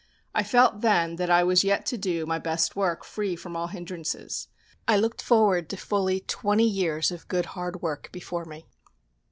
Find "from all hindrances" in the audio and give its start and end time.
3.35-4.47